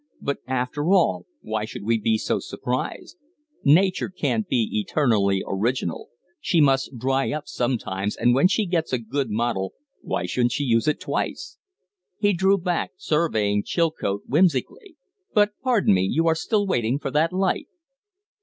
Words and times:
"But 0.19 0.39
after 0.47 0.85
all, 0.95 1.27
why 1.41 1.63
should 1.65 1.83
we 1.83 1.99
be 1.99 2.17
so 2.17 2.39
surprised? 2.39 3.17
Nature 3.63 4.09
can't 4.09 4.47
be 4.47 4.67
eternally 4.79 5.43
original; 5.45 6.09
she 6.39 6.59
must 6.59 6.97
dry 6.97 7.31
up 7.31 7.47
sometimes, 7.47 8.15
and 8.17 8.33
when 8.33 8.47
she 8.47 8.65
gets 8.65 8.91
a 8.93 8.97
good 8.97 9.29
model 9.29 9.75
why 10.01 10.25
shouldn't 10.25 10.53
she 10.53 10.63
use 10.63 10.87
it 10.87 10.99
twice?" 10.99 11.59
He 12.17 12.33
drew 12.33 12.57
back, 12.57 12.93
surveying 12.97 13.61
Chilcote 13.63 14.23
whimsically. 14.27 14.95
"But, 15.35 15.51
pardon 15.61 15.93
me, 15.93 16.09
you 16.11 16.25
are 16.25 16.33
still 16.33 16.65
waiting 16.65 16.97
for 16.97 17.11
that 17.11 17.31
light!" 17.31 17.67